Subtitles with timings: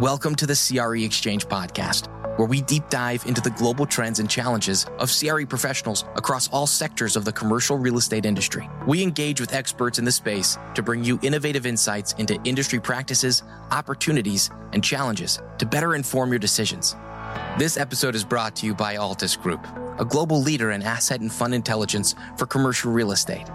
[0.00, 4.28] Welcome to the CRE Exchange podcast, where we deep dive into the global trends and
[4.28, 8.68] challenges of CRE professionals across all sectors of the commercial real estate industry.
[8.88, 13.44] We engage with experts in the space to bring you innovative insights into industry practices,
[13.70, 16.96] opportunities, and challenges to better inform your decisions.
[17.56, 19.64] This episode is brought to you by Altus Group,
[20.00, 23.46] a global leader in asset and fund intelligence for commercial real estate.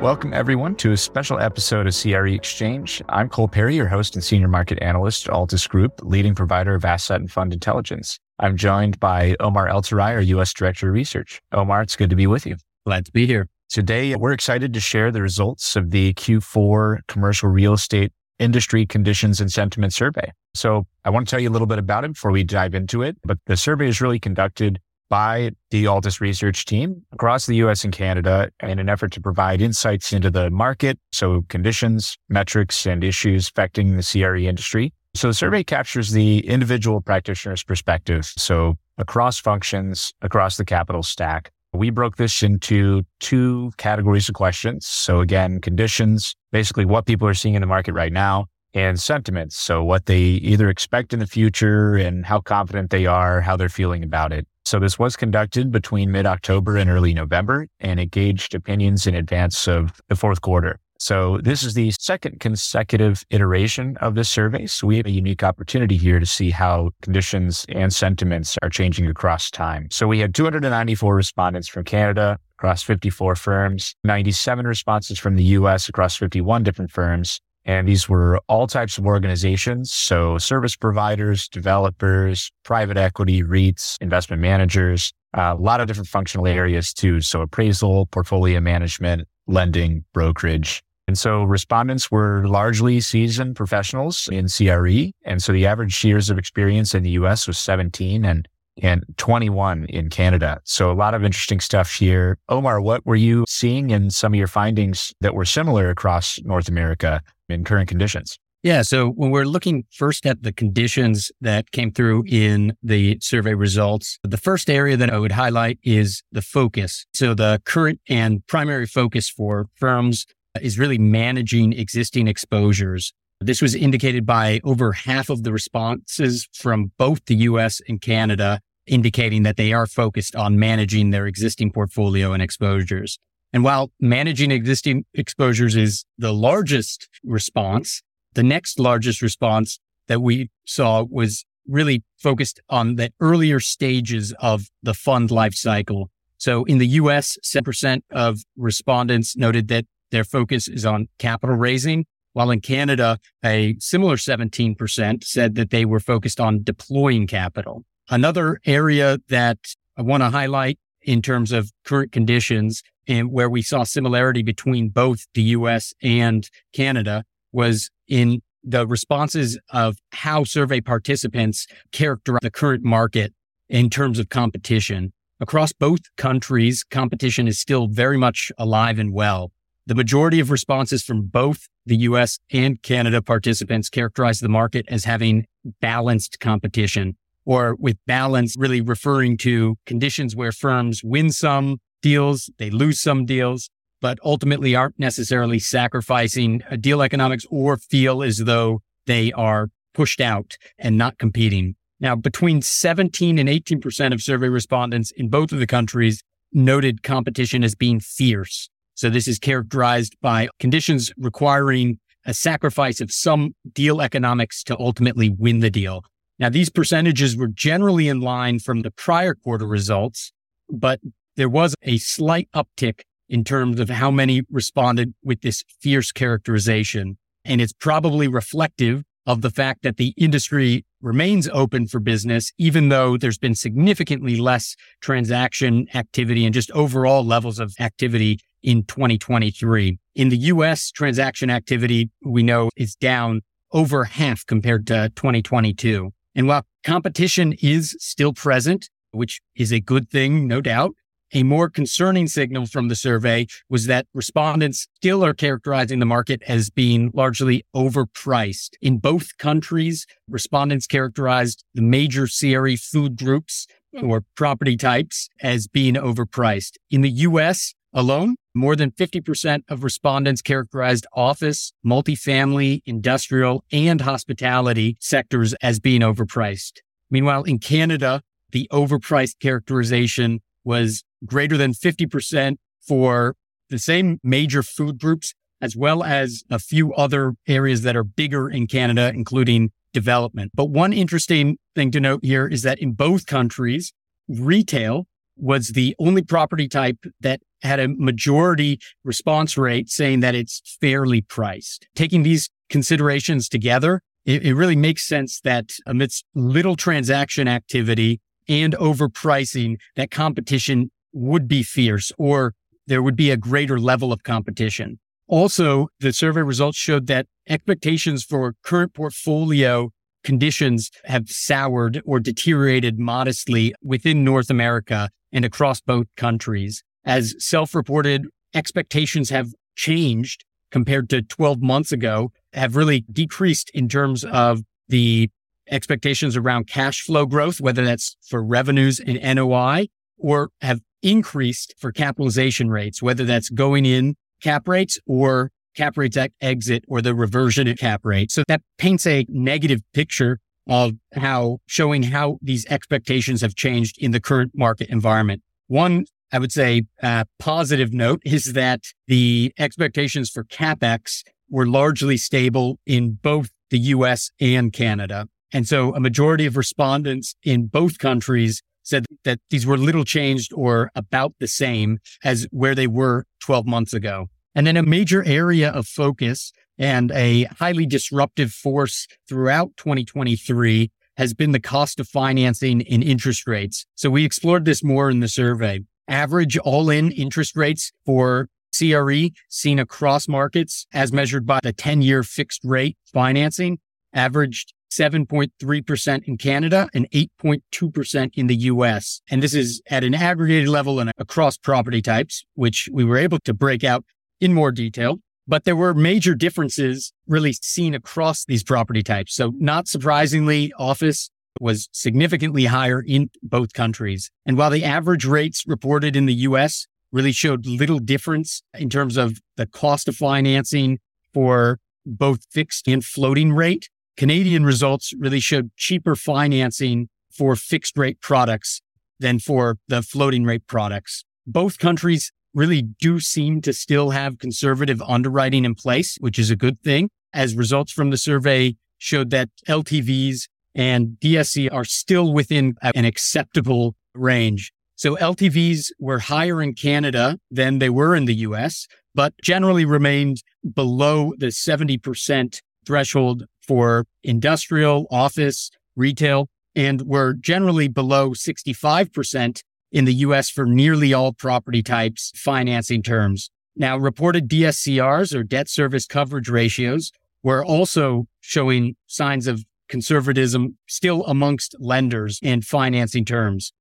[0.00, 3.02] Welcome, everyone, to a special episode of CRE Exchange.
[3.08, 6.84] I'm Cole Perry, your host and senior market analyst at Altus Group, leading provider of
[6.84, 8.20] asset and fund intelligence.
[8.38, 10.52] I'm joined by Omar Eltorai, our U.S.
[10.52, 11.40] Director of Research.
[11.50, 12.56] Omar, it's good to be with you.
[12.84, 13.48] Glad to be here.
[13.70, 19.40] Today, we're excited to share the results of the Q4 commercial real estate industry conditions
[19.40, 20.30] and sentiment survey.
[20.54, 23.02] So I want to tell you a little bit about it before we dive into
[23.02, 23.16] it.
[23.24, 24.78] But the survey is really conducted
[25.08, 29.60] by the Altus research team across the US and Canada in an effort to provide
[29.60, 34.92] insights into the market, so conditions, metrics, and issues affecting the CRE industry.
[35.14, 38.26] So the survey captures the individual practitioner's perspective.
[38.36, 41.50] So across functions, across the capital stack.
[41.72, 44.86] We broke this into two categories of questions.
[44.86, 49.56] So again, conditions, basically what people are seeing in the market right now, and sentiments.
[49.56, 53.70] So what they either expect in the future and how confident they are, how they're
[53.70, 54.46] feeling about it.
[54.66, 59.14] So this was conducted between mid October and early November, and it gauged opinions in
[59.14, 60.80] advance of the fourth quarter.
[60.98, 64.66] So this is the second consecutive iteration of this survey.
[64.66, 69.06] So we have a unique opportunity here to see how conditions and sentiments are changing
[69.06, 69.86] across time.
[69.92, 75.88] So we had 294 respondents from Canada across 54 firms, 97 responses from the US
[75.88, 79.92] across 51 different firms, and these were all types of organizations.
[79.92, 86.46] So service providers, developers, private equity, REITs, investment managers, uh, a lot of different functional
[86.46, 87.20] areas too.
[87.20, 90.82] So appraisal, portfolio management, lending, brokerage.
[91.08, 95.10] And so respondents were largely seasoned professionals in CRE.
[95.24, 98.48] And so the average years of experience in the US was 17 and
[98.82, 100.60] and 21 in Canada.
[100.64, 102.38] So a lot of interesting stuff here.
[102.48, 106.68] Omar, what were you seeing in some of your findings that were similar across North
[106.68, 108.38] America in current conditions?
[108.62, 108.82] Yeah.
[108.82, 114.18] So when we're looking first at the conditions that came through in the survey results,
[114.24, 117.06] the first area that I would highlight is the focus.
[117.14, 120.26] So the current and primary focus for firms
[120.60, 123.12] is really managing existing exposures.
[123.40, 128.60] This was indicated by over half of the responses from both the US and Canada,
[128.86, 133.18] indicating that they are focused on managing their existing portfolio and exposures.
[133.52, 138.02] And while managing existing exposures is the largest response,
[138.34, 144.66] the next largest response that we saw was really focused on the earlier stages of
[144.82, 146.10] the fund life cycle.
[146.38, 152.06] So in the US, 7% of respondents noted that their focus is on capital raising,
[152.36, 157.82] while in Canada, a similar 17% said that they were focused on deploying capital.
[158.10, 159.56] Another area that
[159.96, 164.90] I want to highlight in terms of current conditions and where we saw similarity between
[164.90, 172.50] both the US and Canada was in the responses of how survey participants characterize the
[172.50, 173.32] current market
[173.70, 175.14] in terms of competition.
[175.40, 179.52] Across both countries, competition is still very much alive and well.
[179.86, 185.04] The majority of responses from both the US and Canada participants characterize the market as
[185.04, 185.46] having
[185.80, 192.68] balanced competition or with balance really referring to conditions where firms win some deals, they
[192.68, 193.70] lose some deals,
[194.00, 200.56] but ultimately aren't necessarily sacrificing deal economics or feel as though they are pushed out
[200.78, 201.76] and not competing.
[202.00, 206.22] Now, between 17 and 18% of survey respondents in both of the countries
[206.52, 208.68] noted competition as being fierce.
[208.96, 215.28] So this is characterized by conditions requiring a sacrifice of some deal economics to ultimately
[215.28, 216.02] win the deal.
[216.38, 220.32] Now, these percentages were generally in line from the prior quarter results,
[220.70, 221.00] but
[221.36, 227.18] there was a slight uptick in terms of how many responded with this fierce characterization.
[227.44, 232.88] And it's probably reflective of the fact that the industry remains open for business, even
[232.88, 239.98] though there's been significantly less transaction activity and just overall levels of activity in 2023.
[240.14, 243.42] In the US, transaction activity we know is down
[243.72, 246.10] over half compared to 2022.
[246.34, 250.92] And while competition is still present, which is a good thing, no doubt,
[251.32, 256.40] a more concerning signal from the survey was that respondents still are characterizing the market
[256.46, 258.70] as being largely overpriced.
[258.80, 263.66] In both countries, respondents characterized the major CRE food groups
[264.02, 266.72] or property types as being overpriced.
[266.90, 274.96] In the US, alone, more than 50% of respondents characterized office, multifamily, industrial, and hospitality
[275.00, 276.80] sectors as being overpriced.
[277.10, 278.20] Meanwhile, in Canada,
[278.52, 282.56] the overpriced characterization was greater than 50%
[282.86, 283.34] for
[283.70, 288.48] the same major food groups, as well as a few other areas that are bigger
[288.48, 290.52] in Canada, including development.
[290.54, 293.92] But one interesting thing to note here is that in both countries,
[294.28, 295.06] retail
[295.36, 301.20] was the only property type that had a majority response rate saying that it's fairly
[301.20, 301.86] priced.
[301.94, 308.74] Taking these considerations together, it, it really makes sense that amidst little transaction activity and
[308.74, 312.54] overpricing, that competition would be fierce or
[312.86, 314.98] there would be a greater level of competition.
[315.28, 319.90] Also, the survey results showed that expectations for current portfolio
[320.22, 326.82] conditions have soured or deteriorated modestly within North America and across both countries.
[327.06, 333.88] As self reported expectations have changed compared to 12 months ago, have really decreased in
[333.88, 335.30] terms of the
[335.70, 339.86] expectations around cash flow growth, whether that's for revenues and NOI,
[340.18, 346.16] or have increased for capitalization rates, whether that's going in cap rates or cap rates
[346.16, 348.30] at exit or the reversion of cap rate.
[348.30, 350.38] So that paints a negative picture
[350.68, 355.42] of how showing how these expectations have changed in the current market environment.
[355.68, 362.16] One, I would say, uh, positive note is that the expectations for capex were largely
[362.16, 365.28] stable in both the US and Canada.
[365.52, 370.52] And so a majority of respondents in both countries said that these were little changed
[370.54, 374.26] or about the same as where they were 12 months ago.
[374.54, 381.34] And then a major area of focus and a highly disruptive force throughout 2023 has
[381.34, 383.86] been the cost of financing in interest rates.
[383.94, 385.80] So we explored this more in the survey.
[386.08, 392.02] Average all in interest rates for CRE seen across markets as measured by the 10
[392.02, 393.78] year fixed rate financing
[394.12, 399.20] averaged 7.3% in Canada and 8.2% in the US.
[399.30, 403.38] And this is at an aggregated level and across property types, which we were able
[403.40, 404.04] to break out
[404.40, 405.18] in more detail.
[405.48, 409.34] But there were major differences really seen across these property types.
[409.34, 411.30] So not surprisingly, office
[411.60, 414.30] was significantly higher in both countries.
[414.44, 419.16] And while the average rates reported in the US really showed little difference in terms
[419.16, 420.98] of the cost of financing
[421.32, 428.20] for both fixed and floating rate, Canadian results really showed cheaper financing for fixed rate
[428.20, 428.80] products
[429.20, 431.24] than for the floating rate products.
[431.46, 436.56] Both countries really do seem to still have conservative underwriting in place, which is a
[436.56, 437.10] good thing.
[437.32, 443.96] As results from the survey showed that LTVs and DSC are still within an acceptable
[444.14, 444.72] range.
[444.94, 450.42] So LTVs were higher in Canada than they were in the US, but generally remained
[450.74, 459.62] below the 70% threshold for industrial, office, retail, and were generally below 65%
[459.92, 463.50] in the US for nearly all property types financing terms.
[463.76, 467.12] Now, reported DSCRs or debt service coverage ratios
[467.42, 473.72] were also showing signs of conservatism still amongst lenders and financing terms.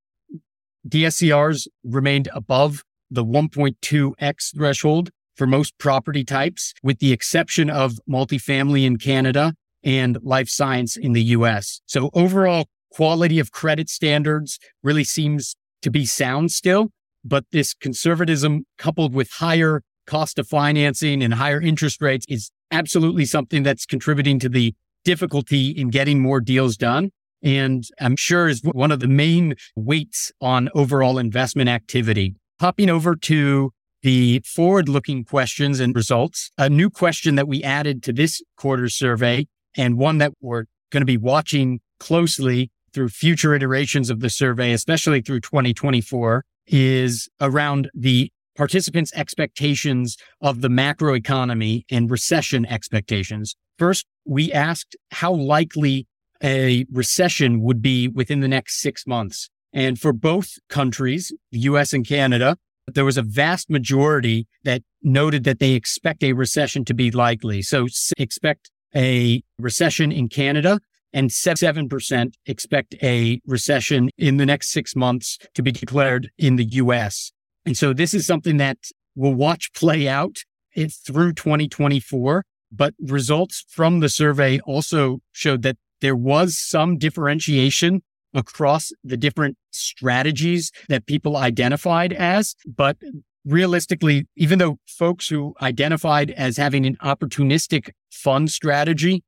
[0.88, 8.86] DSCRs remained above the 1.2x threshold for most property types, with the exception of multifamily
[8.86, 11.82] in Canada and life science in the US.
[11.86, 16.90] So overall quality of credit standards really seems to be sound still,
[17.24, 23.26] but this conservatism coupled with higher cost of financing and higher interest rates is absolutely
[23.26, 24.74] something that's contributing to the
[25.06, 27.12] difficulty in getting more deals done.
[27.42, 32.36] And I'm sure is one of the main weights on overall investment activity.
[32.60, 33.72] Hopping over to
[34.02, 38.90] the forward looking questions and results, a new question that we added to this quarter
[38.90, 39.48] survey
[39.78, 44.72] and one that we're going to be watching closely through future iterations of the survey,
[44.72, 53.56] especially through 2024, is around the participants' expectations of the macroeconomy and recession expectations.
[53.78, 56.08] First, we asked how likely
[56.44, 59.50] a recession would be within the next six months.
[59.74, 65.44] And for both countries, the US and Canada, there was a vast majority that noted
[65.44, 67.62] that they expect a recession to be likely.
[67.62, 70.80] So expect a recession in Canada
[71.12, 76.66] and 7% expect a recession in the next six months to be declared in the
[76.66, 77.32] US.
[77.66, 78.78] And so this is something that
[79.16, 80.38] we'll watch play out
[80.76, 82.44] eh, through 2024.
[82.76, 88.02] But results from the survey also showed that there was some differentiation
[88.34, 92.98] across the different strategies that people identified as, but
[93.46, 99.24] realistically, even though folks who identified as having an opportunistic fund strategy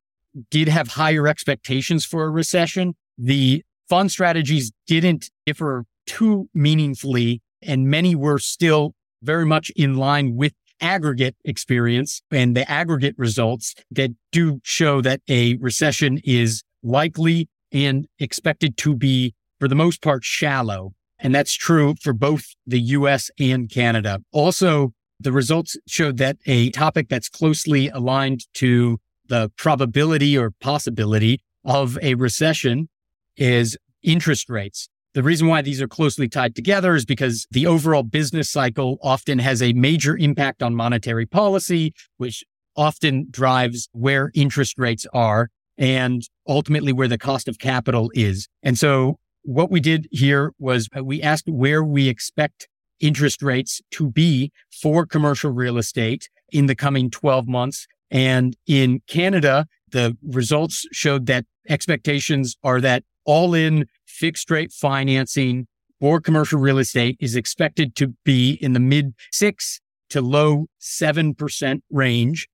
[0.51, 7.87] did have higher expectations for a recession, the fund strategies didn't differ too meaningfully, and
[7.87, 14.11] many were still very much in line with aggregate experience and the aggregate results that
[14.31, 20.23] do show that a recession is likely and expected to be, for the most part,
[20.23, 20.93] shallow.
[21.19, 24.19] And that's true for both the US and Canada.
[24.31, 31.41] Also, the results showed that a topic that's closely aligned to the probability or possibility
[31.65, 32.87] of a recession
[33.35, 34.89] is interest rates.
[35.13, 39.39] The reason why these are closely tied together is because the overall business cycle often
[39.39, 42.43] has a major impact on monetary policy, which
[42.75, 48.47] often drives where interest rates are and ultimately where the cost of capital is.
[48.63, 52.67] And so what we did here was uh, we asked where we expect
[52.99, 57.87] interest rates to be for commercial real estate in the coming 12 months.
[58.09, 65.67] And in Canada, the results showed that expectations are that all in fixed rate financing
[65.99, 69.79] for commercial real estate is expected to be in the mid six
[70.09, 72.47] to low 7% range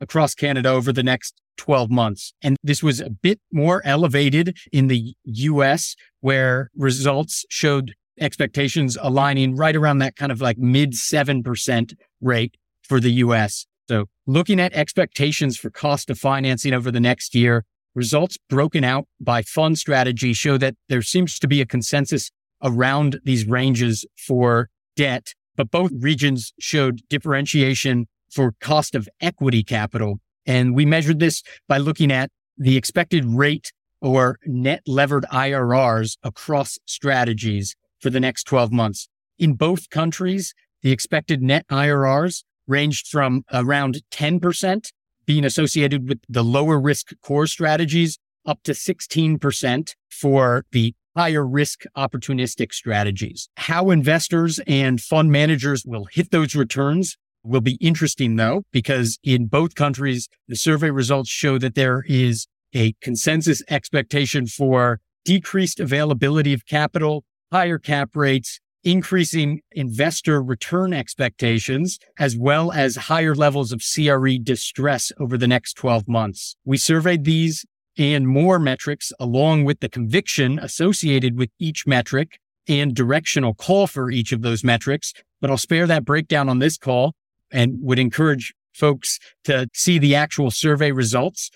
[0.00, 2.32] across Canada over the next 12 months.
[2.42, 9.56] And this was a bit more elevated in the US where results showed expectations aligning
[9.56, 13.66] right around that kind of like mid 7% rate for the US.
[13.88, 17.64] So looking at expectations for cost of financing over the next year,
[17.94, 22.30] results broken out by fund strategy show that there seems to be a consensus
[22.62, 30.20] around these ranges for debt, but both regions showed differentiation for cost of equity capital.
[30.46, 36.78] And we measured this by looking at the expected rate or net levered IRRs across
[36.86, 39.08] strategies for the next 12 months.
[39.38, 44.90] In both countries, the expected net IRRs ranged from around 10%
[45.26, 51.84] being associated with the lower risk core strategies up to 16% for the higher risk
[51.96, 53.48] opportunistic strategies.
[53.56, 59.46] How investors and fund managers will hit those returns will be interesting though, because in
[59.46, 66.52] both countries, the survey results show that there is a consensus expectation for decreased availability
[66.52, 73.82] of capital, higher cap rates, increasing investor return expectations, as well as higher levels of
[73.82, 76.56] CRE distress over the next 12 months.
[76.64, 77.64] We surveyed these
[77.98, 84.10] and more metrics along with the conviction associated with each metric and directional call for
[84.10, 85.12] each of those metrics.
[85.40, 87.14] But I'll spare that breakdown on this call
[87.50, 91.50] and would encourage folks to see the actual survey results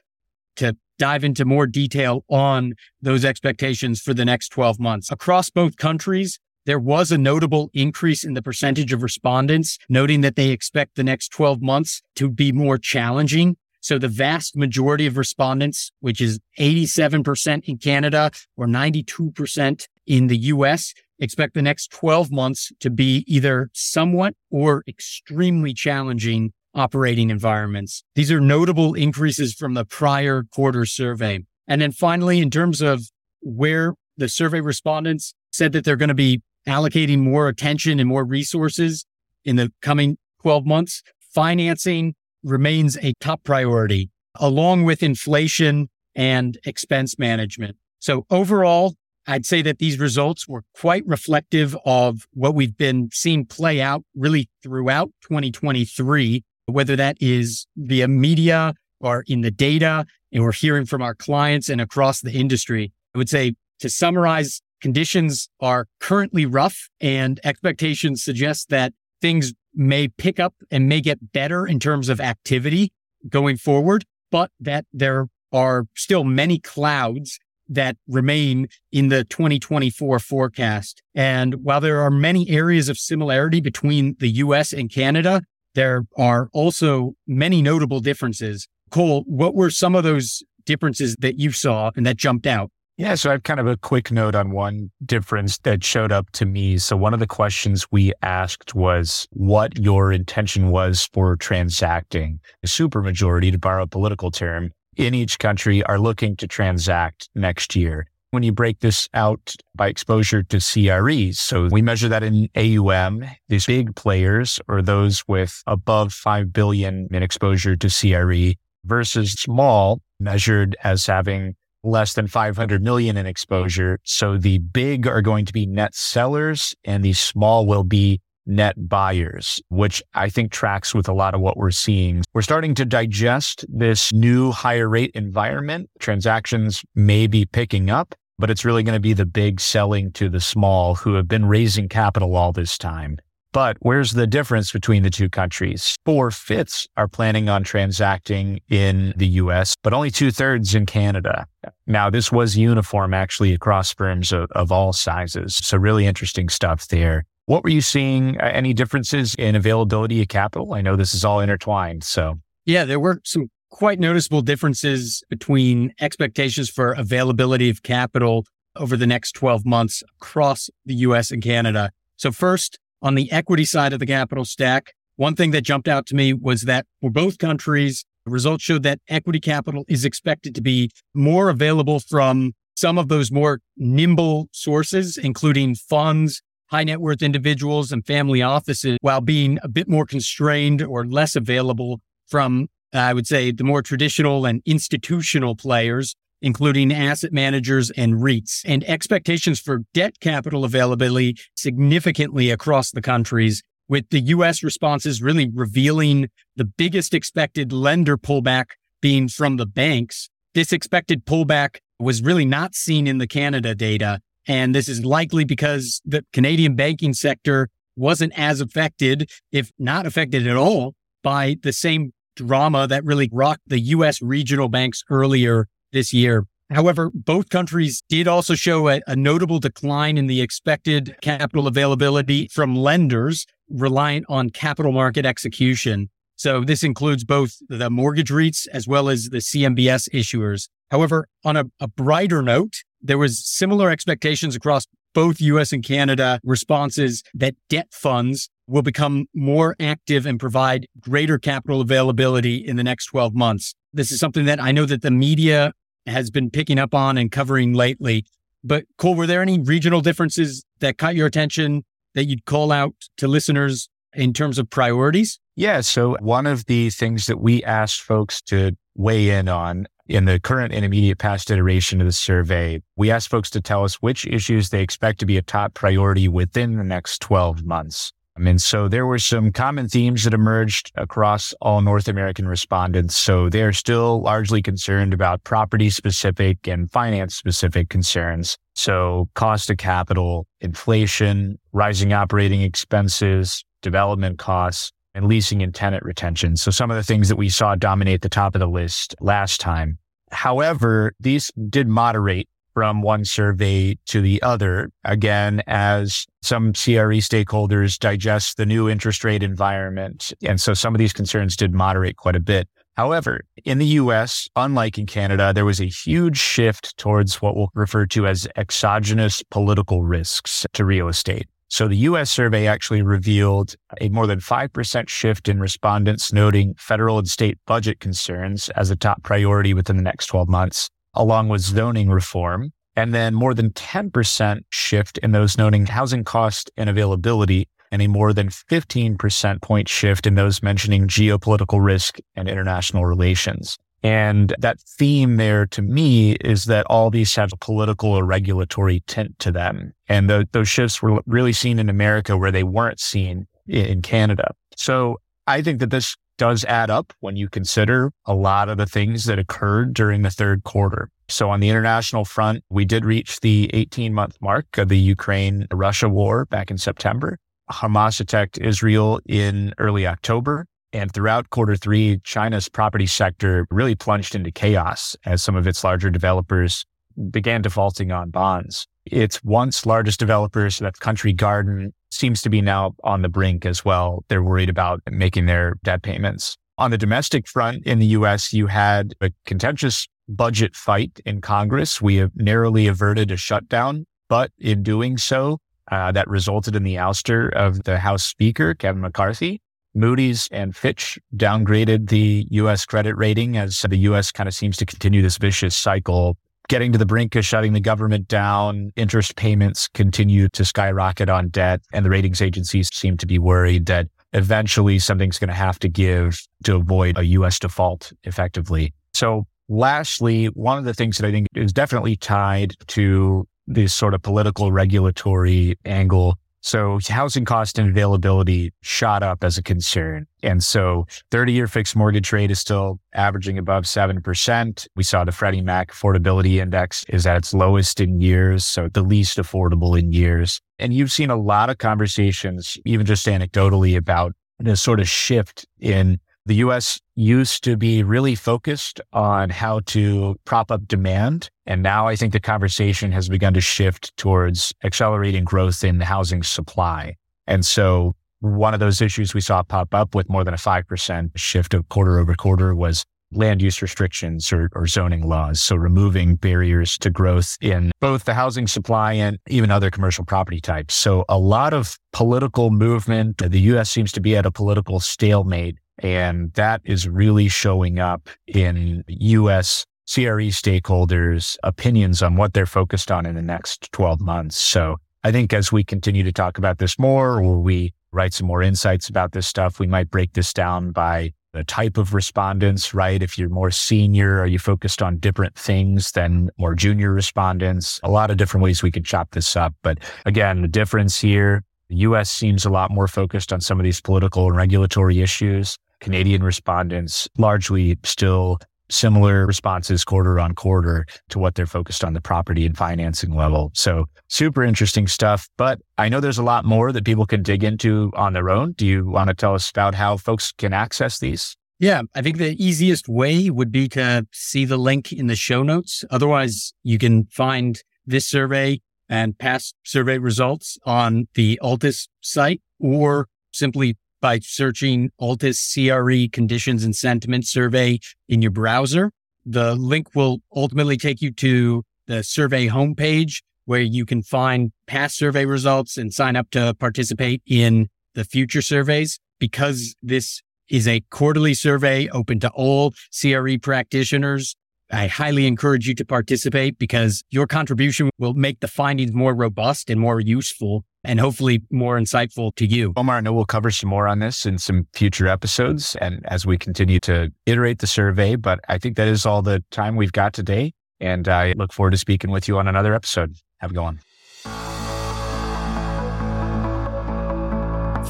[0.56, 5.10] to dive into more detail on those expectations for the next 12 months.
[5.10, 10.36] Across both countries, there was a notable increase in the percentage of respondents noting that
[10.36, 13.56] they expect the next 12 months to be more challenging.
[13.80, 20.38] So the vast majority of respondents, which is 87% in Canada or 92% in the
[20.38, 28.02] US, expect the next 12 months to be either somewhat or extremely challenging operating environments.
[28.16, 31.44] These are notable increases from the prior quarter survey.
[31.68, 36.14] And then finally, in terms of where the survey respondents said that they're going to
[36.14, 39.04] be allocating more attention and more resources
[39.44, 41.02] in the coming 12 months,
[41.34, 47.76] financing remains a top priority along with inflation and expense management.
[47.98, 48.94] So overall,
[49.26, 54.04] I'd say that these results were quite reflective of what we've been seeing play out
[54.14, 60.86] really throughout 2023, whether that is via media or in the data, and we're hearing
[60.86, 62.92] from our clients and across the industry.
[63.14, 70.08] I would say to summarize Conditions are currently rough and expectations suggest that things may
[70.08, 72.92] pick up and may get better in terms of activity
[73.28, 81.02] going forward, but that there are still many clouds that remain in the 2024 forecast.
[81.14, 85.42] And while there are many areas of similarity between the US and Canada,
[85.74, 88.68] there are also many notable differences.
[88.90, 92.70] Cole, what were some of those differences that you saw and that jumped out?
[92.98, 96.30] Yeah, so I have kind of a quick note on one difference that showed up
[96.32, 96.78] to me.
[96.78, 102.40] So one of the questions we asked was what your intention was for transacting.
[102.62, 107.76] The supermajority, to borrow a political term, in each country are looking to transact next
[107.76, 108.06] year.
[108.30, 113.26] When you break this out by exposure to CREs, so we measure that in AUM,
[113.48, 120.00] these big players or those with above 5 billion in exposure to CRE versus small
[120.18, 121.56] measured as having
[121.86, 123.98] less than 500 million in exposure.
[124.04, 128.74] So the big are going to be net sellers and the small will be net
[128.88, 132.22] buyers, which I think tracks with a lot of what we're seeing.
[132.32, 135.90] We're starting to digest this new higher rate environment.
[135.98, 140.28] Transactions may be picking up, but it's really going to be the big selling to
[140.28, 143.18] the small who have been raising capital all this time.
[143.56, 145.96] But where's the difference between the two countries?
[146.04, 151.46] Four fifths are planning on transacting in the US, but only two thirds in Canada.
[151.86, 155.56] Now, this was uniform actually across firms of, of all sizes.
[155.56, 157.24] So really interesting stuff there.
[157.46, 158.38] What were you seeing?
[158.42, 160.74] Any differences in availability of capital?
[160.74, 162.04] I know this is all intertwined.
[162.04, 168.44] So, yeah, there were some quite noticeable differences between expectations for availability of capital
[168.76, 171.90] over the next 12 months across the US and Canada.
[172.18, 176.06] So, first, on the equity side of the capital stack, one thing that jumped out
[176.06, 180.54] to me was that for both countries, the results showed that equity capital is expected
[180.54, 187.00] to be more available from some of those more nimble sources, including funds high net
[187.00, 192.68] worth individuals and family offices while being a bit more constrained or less available from,
[192.92, 198.62] I would say, the more traditional and institutional players, including asset managers and REITs.
[198.64, 205.50] And expectations for debt capital availability significantly across the countries, with the US responses really
[205.52, 208.66] revealing the biggest expected lender pullback
[209.00, 210.28] being from the banks.
[210.54, 214.20] This expected pullback was really not seen in the Canada data.
[214.48, 220.46] And this is likely because the Canadian banking sector wasn't as affected, if not affected
[220.46, 226.12] at all, by the same drama that really rocked the US regional banks earlier this
[226.12, 226.46] year.
[226.70, 232.48] However, both countries did also show a, a, notable decline in the expected capital availability
[232.48, 236.10] from lenders reliant on capital market execution.
[236.34, 240.68] So this includes both the mortgage REITs as well as the CMBS issuers.
[240.90, 246.40] However, on a, a brighter note, there was similar expectations across both US and Canada
[246.44, 252.84] responses that debt funds will become more active and provide greater capital availability in the
[252.84, 253.74] next 12 months.
[253.96, 255.72] This is something that I know that the media
[256.06, 258.26] has been picking up on and covering lately.
[258.62, 261.82] But Cole, were there any regional differences that caught your attention
[262.14, 265.40] that you'd call out to listeners in terms of priorities?
[265.56, 265.80] Yeah.
[265.80, 270.38] So one of the things that we asked folks to weigh in on in the
[270.38, 274.26] current and immediate past iteration of the survey, we asked folks to tell us which
[274.26, 278.12] issues they expect to be a top priority within the next 12 months.
[278.36, 283.16] And so there were some common themes that emerged across all North American respondents.
[283.16, 288.56] So they're still largely concerned about property specific and finance specific concerns.
[288.74, 296.56] So cost of capital, inflation, rising operating expenses, development costs, and leasing and tenant retention.
[296.56, 299.60] So some of the things that we saw dominate the top of the list last
[299.60, 299.98] time.
[300.30, 304.90] However, these did moderate from one survey to the other.
[305.02, 310.34] Again, as some CRE stakeholders digest the new interest rate environment.
[310.42, 312.68] And so some of these concerns did moderate quite a bit.
[312.98, 317.70] However, in the US, unlike in Canada, there was a huge shift towards what we'll
[317.74, 321.46] refer to as exogenous political risks to real estate.
[321.68, 327.18] So the US survey actually revealed a more than 5% shift in respondents noting federal
[327.18, 331.62] and state budget concerns as a top priority within the next 12 months, along with
[331.62, 332.72] zoning reform.
[332.94, 338.06] And then more than 10% shift in those noting housing cost and availability and a
[338.06, 343.76] more than 15% point shift in those mentioning geopolitical risk and international relations.
[344.02, 349.02] And that theme there to me is that all these have a political or regulatory
[349.06, 349.92] tint to them.
[350.08, 354.54] And the, those shifts were really seen in America where they weren't seen in Canada.
[354.76, 358.86] So I think that this does add up when you consider a lot of the
[358.86, 361.10] things that occurred during the third quarter.
[361.28, 365.66] So on the international front, we did reach the 18 month mark of the Ukraine
[365.72, 367.38] Russia war back in September.
[367.70, 370.66] Hamas attacked Israel in early October.
[370.92, 375.82] And throughout quarter three, China's property sector really plunged into chaos as some of its
[375.82, 376.86] larger developers
[377.30, 378.86] began defaulting on bonds.
[379.06, 383.64] Its once largest developer, so that's Country Garden, seems to be now on the brink
[383.64, 384.24] as well.
[384.28, 386.56] They're worried about making their debt payments.
[386.78, 392.02] On the domestic front in the US, you had a contentious budget fight in Congress.
[392.02, 395.58] We have narrowly averted a shutdown, but in doing so,
[395.90, 399.60] uh, that resulted in the ouster of the House Speaker, Kevin McCarthy.
[399.94, 404.84] Moody's and Fitch downgraded the US credit rating as the US kind of seems to
[404.84, 406.36] continue this vicious cycle,
[406.68, 408.92] getting to the brink of shutting the government down.
[408.96, 413.86] Interest payments continue to skyrocket on debt, and the ratings agencies seem to be worried
[413.86, 418.92] that eventually something's going to have to give to avoid a US default effectively.
[419.14, 424.14] So, lastly, one of the things that I think is definitely tied to this sort
[424.14, 430.26] of political regulatory angle So housing cost and availability shot up as a concern.
[430.42, 434.88] And so 30 year fixed mortgage rate is still averaging above 7%.
[434.96, 438.64] We saw the Freddie Mac affordability index is at its lowest in years.
[438.64, 440.60] So the least affordable in years.
[440.80, 445.66] And you've seen a lot of conversations, even just anecdotally about this sort of shift
[445.78, 451.50] in the US used to be really focused on how to prop up demand.
[451.66, 456.44] And now I think the conversation has begun to shift towards accelerating growth in housing
[456.44, 457.16] supply.
[457.48, 461.30] And so one of those issues we saw pop up with more than a 5%
[461.36, 465.60] shift of quarter over quarter was land use restrictions or, or, zoning laws.
[465.60, 470.60] So removing barriers to growth in both the housing supply and even other commercial property
[470.60, 470.94] types.
[470.94, 473.38] So a lot of political movement.
[473.38, 473.90] The U.S.
[473.90, 479.86] seems to be at a political stalemate and that is really showing up in US
[480.08, 484.56] CRE stakeholders' opinions on what they're focused on in the next 12 months.
[484.56, 488.46] So I think as we continue to talk about this more, or we write some
[488.46, 492.94] more insights about this stuff, we might break this down by the type of respondents,
[492.94, 493.22] right?
[493.22, 497.98] If you're more senior, are you focused on different things than more junior respondents?
[498.04, 499.74] A lot of different ways we could chop this up.
[499.82, 503.84] But again, the difference here, the US seems a lot more focused on some of
[503.84, 505.76] these political and regulatory issues.
[506.00, 512.20] Canadian respondents largely still similar responses quarter on quarter to what they're focused on the
[512.20, 513.70] property and financing level.
[513.74, 515.48] So super interesting stuff.
[515.56, 518.72] But I know there's a lot more that people can dig into on their own.
[518.72, 521.56] Do you want to tell us about how folks can access these?
[521.78, 525.62] Yeah, I think the easiest way would be to see the link in the show
[525.62, 526.04] notes.
[526.10, 533.28] Otherwise, you can find this survey and past survey results on the Altus site or
[533.52, 537.96] simply by searching Altus CRE conditions and sentiment survey
[538.28, 539.12] in your browser.
[539.44, 545.16] The link will ultimately take you to the survey homepage where you can find past
[545.16, 549.20] survey results and sign up to participate in the future surveys.
[549.38, 554.56] Because this is a quarterly survey open to all CRE practitioners,
[554.90, 559.88] I highly encourage you to participate because your contribution will make the findings more robust
[559.88, 562.92] and more useful and hopefully more insightful to you.
[562.96, 566.44] Omar, I know we'll cover some more on this in some future episodes and as
[566.44, 570.12] we continue to iterate the survey, but I think that is all the time we've
[570.12, 570.74] got today.
[571.00, 573.36] And I look forward to speaking with you on another episode.
[573.58, 574.00] Have a good one.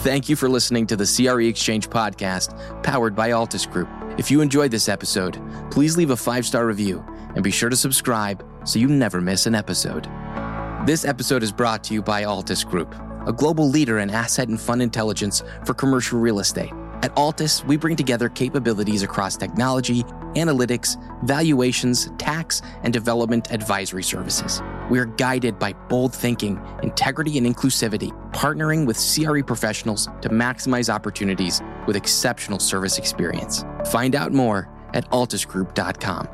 [0.02, 3.88] Thank you for listening to the CRE Exchange podcast powered by Altus Group.
[4.18, 7.04] If you enjoyed this episode, please leave a five star review
[7.34, 10.08] and be sure to subscribe so you never miss an episode.
[10.86, 12.94] This episode is brought to you by Altus Group,
[13.26, 16.70] a global leader in asset and fund intelligence for commercial real estate.
[17.02, 20.04] At Altus, we bring together capabilities across technology,
[20.36, 24.62] analytics, valuations, tax, and development advisory services.
[24.88, 30.88] We are guided by bold thinking, integrity, and inclusivity, partnering with CRE professionals to maximize
[30.88, 33.64] opportunities with exceptional service experience.
[33.86, 36.28] Find out more at altusgroup.com.